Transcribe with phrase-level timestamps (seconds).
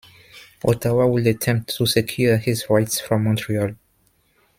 [0.65, 3.75] Ottawa would attempt to secure his rights from Montreal.